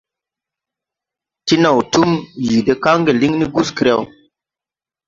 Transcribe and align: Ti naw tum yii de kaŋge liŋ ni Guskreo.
Ti 1.45 1.55
naw 1.61 1.77
tum 1.91 2.11
yii 2.45 2.63
de 2.67 2.73
kaŋge 2.83 3.11
liŋ 3.19 3.33
ni 3.39 3.45
Guskreo. 3.53 4.01